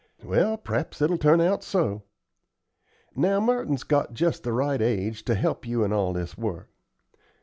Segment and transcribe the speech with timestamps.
[0.23, 2.01] "Well, p'raps it'll turn out so.
[3.15, 6.71] Now Merton's just the right age to help you in all this work.